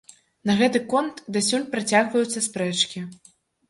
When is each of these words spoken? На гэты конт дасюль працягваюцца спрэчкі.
На 0.49 0.55
гэты 0.61 0.81
конт 0.93 1.23
дасюль 1.37 1.69
працягваюцца 1.77 2.47
спрэчкі. 2.51 3.09